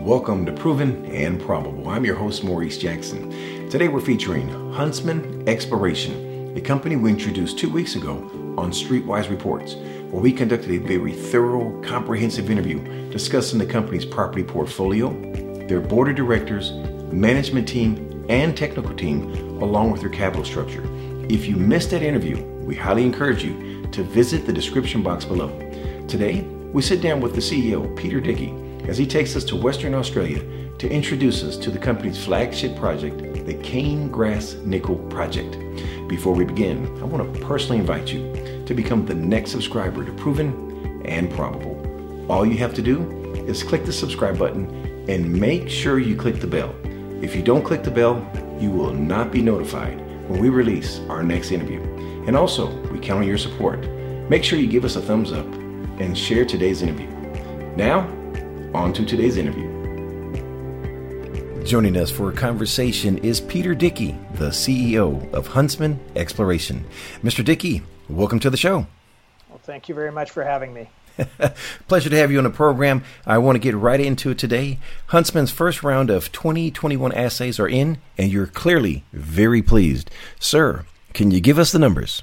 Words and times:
Welcome 0.00 0.46
to 0.46 0.52
Proven 0.52 1.04
and 1.04 1.38
Probable. 1.38 1.86
I'm 1.90 2.06
your 2.06 2.16
host, 2.16 2.42
Maurice 2.42 2.78
Jackson. 2.78 3.68
Today 3.68 3.88
we're 3.88 4.00
featuring 4.00 4.48
Huntsman 4.72 5.46
Exploration, 5.46 6.56
a 6.56 6.60
company 6.62 6.96
we 6.96 7.10
introduced 7.10 7.58
two 7.58 7.68
weeks 7.68 7.96
ago 7.96 8.14
on 8.56 8.70
Streetwise 8.70 9.28
Reports, 9.28 9.74
where 9.74 10.22
we 10.22 10.32
conducted 10.32 10.70
a 10.70 10.78
very 10.78 11.12
thorough, 11.12 11.78
comprehensive 11.82 12.50
interview 12.50 13.10
discussing 13.10 13.58
the 13.58 13.66
company's 13.66 14.06
property 14.06 14.42
portfolio, 14.42 15.10
their 15.66 15.80
board 15.82 16.08
of 16.08 16.16
directors, 16.16 16.72
management 17.12 17.68
team, 17.68 18.24
and 18.30 18.56
technical 18.56 18.96
team, 18.96 19.30
along 19.62 19.90
with 19.90 20.00
their 20.00 20.08
capital 20.08 20.46
structure. 20.46 20.82
If 21.28 21.46
you 21.46 21.56
missed 21.56 21.90
that 21.90 22.02
interview, 22.02 22.42
we 22.64 22.74
highly 22.74 23.04
encourage 23.04 23.44
you 23.44 23.86
to 23.88 24.02
visit 24.02 24.46
the 24.46 24.52
description 24.54 25.02
box 25.02 25.26
below. 25.26 25.50
Today, 26.08 26.40
we 26.72 26.80
sit 26.80 27.02
down 27.02 27.20
with 27.20 27.34
the 27.34 27.42
CEO, 27.42 27.94
Peter 27.98 28.18
Dickie, 28.18 28.69
as 28.90 28.98
he 28.98 29.06
takes 29.06 29.36
us 29.36 29.44
to 29.44 29.54
Western 29.54 29.94
Australia 29.94 30.42
to 30.76 30.90
introduce 30.90 31.44
us 31.44 31.56
to 31.56 31.70
the 31.70 31.78
company's 31.78 32.24
flagship 32.24 32.74
project, 32.74 33.18
the 33.46 33.54
Cane 33.62 34.10
Grass 34.10 34.54
Nickel 34.64 34.96
Project. 35.08 35.56
Before 36.08 36.34
we 36.34 36.44
begin, 36.44 36.86
I 37.00 37.04
want 37.04 37.32
to 37.32 37.40
personally 37.46 37.78
invite 37.78 38.12
you 38.12 38.64
to 38.66 38.74
become 38.74 39.06
the 39.06 39.14
next 39.14 39.52
subscriber 39.52 40.04
to 40.04 40.12
Proven 40.14 41.02
and 41.04 41.30
Probable. 41.30 42.26
All 42.28 42.44
you 42.44 42.58
have 42.58 42.74
to 42.74 42.82
do 42.82 43.08
is 43.46 43.62
click 43.62 43.84
the 43.84 43.92
subscribe 43.92 44.36
button 44.36 44.66
and 45.08 45.32
make 45.32 45.68
sure 45.68 46.00
you 46.00 46.16
click 46.16 46.40
the 46.40 46.48
bell. 46.48 46.74
If 47.22 47.36
you 47.36 47.42
don't 47.42 47.62
click 47.62 47.84
the 47.84 47.92
bell, 47.92 48.28
you 48.58 48.72
will 48.72 48.92
not 48.92 49.30
be 49.30 49.40
notified 49.40 50.00
when 50.28 50.40
we 50.40 50.48
release 50.48 50.98
our 51.08 51.22
next 51.22 51.52
interview. 51.52 51.80
And 52.26 52.36
also, 52.36 52.76
we 52.88 52.98
count 52.98 53.20
on 53.20 53.28
your 53.28 53.38
support. 53.38 53.88
Make 54.28 54.42
sure 54.42 54.58
you 54.58 54.66
give 54.66 54.84
us 54.84 54.96
a 54.96 55.00
thumbs 55.00 55.30
up 55.30 55.46
and 56.00 56.18
share 56.18 56.44
today's 56.44 56.82
interview. 56.82 57.06
Now, 57.76 58.16
on 58.74 58.92
to 58.92 59.04
today's 59.04 59.36
interview. 59.36 59.68
Joining 61.64 61.96
us 61.96 62.10
for 62.10 62.30
a 62.30 62.32
conversation 62.32 63.18
is 63.18 63.40
Peter 63.40 63.74
Dickie, 63.74 64.16
the 64.34 64.48
CEO 64.48 65.32
of 65.32 65.48
Huntsman 65.48 66.00
Exploration. 66.16 66.84
Mr. 67.22 67.44
Dickie, 67.44 67.82
welcome 68.08 68.40
to 68.40 68.50
the 68.50 68.56
show. 68.56 68.86
Well, 69.48 69.60
thank 69.62 69.88
you 69.88 69.94
very 69.94 70.12
much 70.12 70.30
for 70.30 70.42
having 70.42 70.72
me. 70.72 70.88
Pleasure 71.88 72.10
to 72.10 72.16
have 72.16 72.30
you 72.30 72.38
on 72.38 72.44
the 72.44 72.50
program. 72.50 73.04
I 73.26 73.38
want 73.38 73.56
to 73.56 73.60
get 73.60 73.74
right 73.74 74.00
into 74.00 74.30
it 74.30 74.38
today. 74.38 74.78
Huntsman's 75.08 75.50
first 75.50 75.82
round 75.82 76.08
of 76.08 76.32
2021 76.32 77.12
assays 77.12 77.60
are 77.60 77.68
in, 77.68 77.98
and 78.16 78.30
you're 78.30 78.46
clearly 78.46 79.04
very 79.12 79.62
pleased. 79.62 80.10
Sir, 80.38 80.86
can 81.12 81.30
you 81.30 81.40
give 81.40 81.58
us 81.58 81.72
the 81.72 81.78
numbers? 81.78 82.22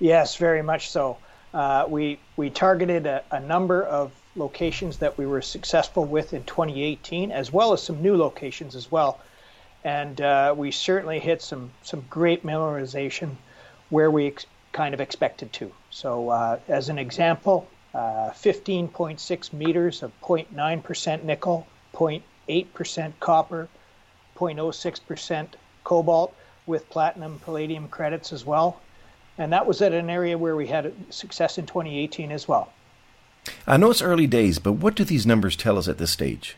Yes, 0.00 0.36
very 0.36 0.62
much 0.62 0.90
so. 0.90 1.18
Uh, 1.52 1.86
we 1.88 2.18
we 2.36 2.50
targeted 2.50 3.06
a, 3.06 3.24
a, 3.30 3.40
number 3.40 3.82
of 3.82 4.12
locations 4.36 4.98
that 4.98 5.16
we 5.18 5.26
were 5.26 5.42
successful 5.42 6.04
with 6.04 6.32
in 6.34 6.44
2018, 6.44 7.32
as 7.32 7.52
well 7.52 7.72
as 7.72 7.82
some 7.82 8.02
new 8.02 8.16
locations 8.16 8.74
as 8.74 8.90
well, 8.90 9.20
and 9.84 10.20
uh, 10.20 10.54
we 10.56 10.70
certainly 10.70 11.18
hit 11.18 11.42
some 11.42 11.70
some 11.82 12.04
great 12.10 12.44
mineralization 12.44 13.36
where 13.90 14.10
we 14.10 14.26
ex- 14.28 14.46
kind 14.72 14.94
of 14.94 15.00
expected 15.00 15.52
to. 15.52 15.72
So, 15.90 16.30
uh, 16.30 16.58
as 16.68 16.88
an 16.88 16.98
example, 16.98 17.68
15.6 17.94 19.54
uh, 19.54 19.56
meters 19.56 20.02
of 20.02 20.12
0.9% 20.20 21.24
nickel, 21.24 21.66
0.8% 21.94 23.12
copper, 23.18 23.68
0.06% 24.36 25.48
cobalt, 25.84 26.34
with 26.66 26.88
platinum 26.90 27.38
palladium 27.40 27.88
credits 27.88 28.32
as 28.32 28.44
well 28.44 28.80
and 29.38 29.52
that 29.52 29.66
was 29.66 29.80
at 29.80 29.92
an 29.92 30.10
area 30.10 30.36
where 30.36 30.56
we 30.56 30.66
had 30.66 30.92
success 31.10 31.58
in 31.58 31.66
2018 31.66 32.32
as 32.32 32.48
well. 32.48 32.72
I 33.66 33.76
know 33.76 33.90
it's 33.90 34.02
early 34.02 34.26
days, 34.26 34.58
but 34.58 34.72
what 34.72 34.94
do 34.94 35.04
these 35.04 35.26
numbers 35.26 35.56
tell 35.56 35.78
us 35.78 35.88
at 35.88 35.98
this 35.98 36.10
stage? 36.10 36.56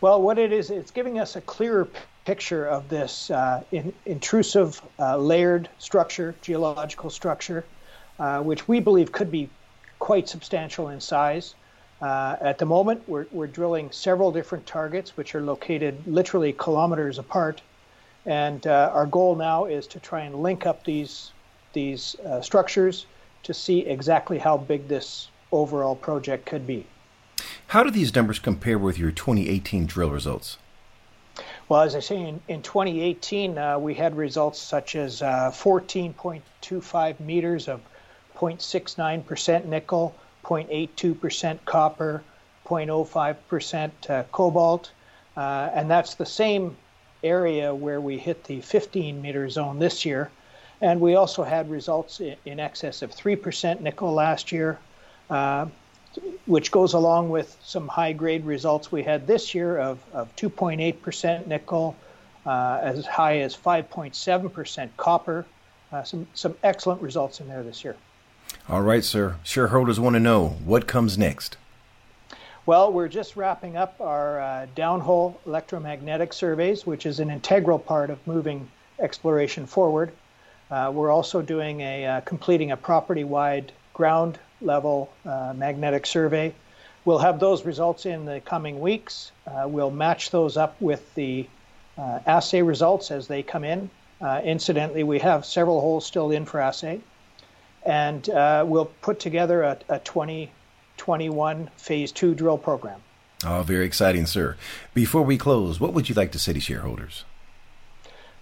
Well, 0.00 0.20
what 0.20 0.38
it 0.38 0.52
is, 0.52 0.70
it's 0.70 0.90
giving 0.90 1.18
us 1.18 1.36
a 1.36 1.40
clearer 1.40 1.88
picture 2.24 2.66
of 2.66 2.88
this 2.88 3.30
uh, 3.30 3.62
in, 3.70 3.92
intrusive 4.06 4.82
uh, 4.98 5.16
layered 5.16 5.68
structure, 5.78 6.34
geological 6.42 7.10
structure, 7.10 7.64
uh, 8.18 8.40
which 8.42 8.66
we 8.68 8.80
believe 8.80 9.12
could 9.12 9.30
be 9.30 9.48
quite 9.98 10.28
substantial 10.28 10.88
in 10.88 11.00
size. 11.00 11.54
Uh, 12.00 12.36
at 12.40 12.58
the 12.58 12.66
moment, 12.66 13.02
we're, 13.06 13.26
we're 13.30 13.46
drilling 13.46 13.90
several 13.92 14.32
different 14.32 14.66
targets, 14.66 15.16
which 15.16 15.34
are 15.34 15.40
located 15.40 16.04
literally 16.06 16.52
kilometers 16.52 17.18
apart. 17.18 17.62
And 18.26 18.66
uh, 18.66 18.90
our 18.92 19.06
goal 19.06 19.36
now 19.36 19.66
is 19.66 19.86
to 19.88 20.00
try 20.00 20.22
and 20.22 20.42
link 20.42 20.66
up 20.66 20.84
these 20.84 21.32
these 21.72 22.16
uh, 22.20 22.40
structures 22.40 23.06
to 23.42 23.54
see 23.54 23.80
exactly 23.80 24.38
how 24.38 24.56
big 24.56 24.88
this 24.88 25.28
overall 25.52 25.94
project 25.94 26.46
could 26.46 26.66
be. 26.66 26.86
How 27.68 27.82
do 27.82 27.90
these 27.90 28.14
numbers 28.14 28.38
compare 28.38 28.78
with 28.78 28.98
your 28.98 29.10
2018 29.10 29.86
drill 29.86 30.10
results? 30.10 30.58
Well, 31.68 31.80
as 31.80 31.94
I 31.94 32.00
say, 32.00 32.20
in, 32.20 32.40
in 32.48 32.62
2018, 32.62 33.56
uh, 33.56 33.78
we 33.78 33.94
had 33.94 34.16
results 34.16 34.60
such 34.60 34.94
as 34.94 35.22
uh, 35.22 35.50
14.25 35.54 37.20
meters 37.20 37.68
of 37.68 37.80
0.69% 38.36 39.64
nickel, 39.64 40.14
0.82% 40.44 41.58
copper, 41.64 42.22
0.05% 42.66 44.10
uh, 44.10 44.22
cobalt, 44.32 44.90
uh, 45.36 45.70
and 45.72 45.90
that's 45.90 46.14
the 46.14 46.26
same 46.26 46.76
area 47.24 47.74
where 47.74 48.00
we 48.00 48.18
hit 48.18 48.44
the 48.44 48.60
15 48.60 49.22
meter 49.22 49.48
zone 49.48 49.78
this 49.78 50.04
year. 50.04 50.30
And 50.80 51.00
we 51.00 51.14
also 51.14 51.44
had 51.44 51.70
results 51.70 52.20
in, 52.20 52.36
in 52.44 52.58
excess 52.58 53.02
of 53.02 53.12
3% 53.12 53.80
nickel 53.80 54.12
last 54.12 54.50
year, 54.50 54.78
uh, 55.30 55.66
which 56.46 56.70
goes 56.70 56.92
along 56.92 57.30
with 57.30 57.56
some 57.62 57.88
high 57.88 58.12
grade 58.12 58.44
results 58.44 58.92
we 58.92 59.02
had 59.02 59.26
this 59.26 59.54
year 59.54 59.78
of, 59.78 59.98
of 60.12 60.34
2.8% 60.36 61.46
nickel, 61.46 61.96
uh, 62.44 62.78
as 62.82 63.06
high 63.06 63.38
as 63.38 63.56
5.7% 63.56 64.90
copper. 64.96 65.46
Uh, 65.92 66.02
some, 66.02 66.26
some 66.34 66.54
excellent 66.62 67.02
results 67.02 67.40
in 67.40 67.48
there 67.48 67.62
this 67.62 67.84
year. 67.84 67.96
All 68.68 68.82
right, 68.82 69.04
sir. 69.04 69.36
Shareholders 69.42 70.00
want 70.00 70.14
to 70.14 70.20
know 70.20 70.48
what 70.64 70.86
comes 70.86 71.18
next. 71.18 71.56
Well, 72.64 72.92
we're 72.92 73.08
just 73.08 73.36
wrapping 73.36 73.76
up 73.76 74.00
our 74.00 74.40
uh, 74.40 74.66
downhole 74.76 75.34
electromagnetic 75.46 76.32
surveys, 76.32 76.86
which 76.86 77.06
is 77.06 77.18
an 77.18 77.28
integral 77.28 77.78
part 77.78 78.08
of 78.08 78.24
moving 78.26 78.70
exploration 79.00 79.66
forward. 79.66 80.12
Uh, 80.70 80.90
we're 80.94 81.10
also 81.10 81.42
doing 81.42 81.80
a 81.80 82.06
uh, 82.06 82.20
completing 82.20 82.70
a 82.70 82.76
property-wide 82.76 83.72
ground 83.94 84.38
level 84.60 85.10
uh, 85.24 85.52
magnetic 85.56 86.06
survey. 86.06 86.54
We'll 87.04 87.18
have 87.18 87.40
those 87.40 87.64
results 87.64 88.06
in 88.06 88.24
the 88.24 88.40
coming 88.40 88.80
weeks. 88.80 89.32
Uh, 89.46 89.66
we'll 89.66 89.90
match 89.90 90.30
those 90.30 90.56
up 90.56 90.80
with 90.80 91.14
the 91.14 91.46
uh, 91.98 92.20
assay 92.26 92.62
results 92.62 93.10
as 93.10 93.26
they 93.26 93.42
come 93.42 93.64
in. 93.64 93.90
incidentally, 94.44 95.02
we 95.02 95.18
have 95.18 95.44
several 95.44 95.80
holes 95.80 96.06
still 96.06 96.30
in 96.30 96.44
for 96.44 96.60
assay, 96.60 97.00
and 97.84 98.28
we'll 98.68 98.90
put 99.02 99.18
together 99.18 99.62
a, 99.62 99.78
a 99.88 99.98
2021 99.98 101.70
Phase 101.76 102.12
2 102.12 102.34
drill 102.34 102.58
program. 102.58 103.00
Oh, 103.44 103.62
very 103.62 103.84
exciting, 103.84 104.26
sir. 104.26 104.56
Before 104.94 105.22
we 105.22 105.36
close, 105.36 105.80
what 105.80 105.92
would 105.94 106.08
you 106.08 106.14
like 106.14 106.30
to 106.32 106.38
say 106.38 106.52
to 106.52 106.60
shareholders? 106.60 107.24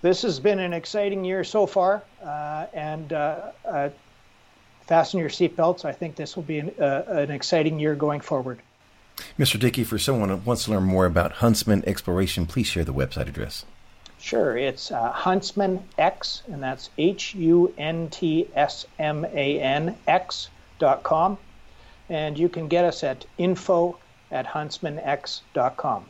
This 0.03 0.23
has 0.23 0.41
been 0.41 0.59
an 0.59 0.73
exciting 0.73 1.25
year 1.25 1.45
so 1.45 1.67
far, 1.67 2.03
uh, 2.23 2.67
and 2.73 3.13
uh, 3.13 3.53
uh, 3.65 3.89
fasten 4.91 5.21
your 5.21 5.31
seatbelts. 5.31 5.87
I 5.87 5.93
think 5.93 6.17
this 6.17 6.37
will 6.37 6.43
be 6.43 6.59
an, 6.59 6.75
uh, 6.79 7.05
an 7.07 7.31
exciting 7.31 7.79
year 7.79 7.95
going 7.95 8.21
forward. 8.21 8.61
Mr. 9.39 9.59
Dickie, 9.59 9.85
for 9.85 9.99
someone 9.99 10.29
who 10.29 10.37
wants 10.37 10.65
to 10.65 10.73
learn 10.73 10.83
more 10.83 11.07
about 11.07 11.33
Huntsman 11.33 11.83
Exploration, 11.87 12.45
please 12.45 12.67
share 12.67 12.85
the 12.85 12.93
website 12.93 13.29
address. 13.29 13.65
Sure, 14.19 14.57
it's 14.57 14.91
uh, 14.91 15.13
Huntsman 15.13 15.83
X, 15.97 16.43
and 16.53 16.63
that's 16.63 16.91
H 16.99 17.35
U 17.35 17.73
N 17.79 18.11
T 18.11 18.49
S 18.55 18.85
M 18.99 19.25
A 19.25 19.61
N 19.61 19.97
X 20.07 20.51
dot 20.79 21.03
com 21.03 21.39
and 22.11 22.37
you 22.37 22.49
can 22.49 22.69
get 22.69 22.85
us 22.85 23.03
at 23.03 23.25
info 23.39 23.97
at 24.31 24.47
huntsmanx.com. 24.47 26.05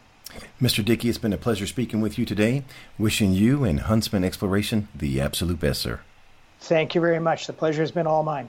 Mr. 0.61 0.85
Dickie, 0.85 1.09
it's 1.09 1.19
been 1.19 1.33
a 1.33 1.39
pleasure 1.39 1.67
speaking 1.67 2.01
with 2.01 2.19
you 2.19 2.25
today. 2.25 2.65
Wishing 2.99 3.33
you 3.33 3.65
and 3.65 3.81
Huntsman 3.81 4.25
Exploration 4.25 4.89
the 4.95 5.21
absolute 5.21 5.61
best, 5.61 5.83
sir. 5.83 6.01
Thank 6.61 6.95
you 6.95 7.01
very 7.01 7.19
much. 7.21 7.47
The 7.47 7.53
pleasure 7.53 7.83
has 7.83 7.91
been 7.91 8.07
all 8.07 8.23
mine. 8.23 8.49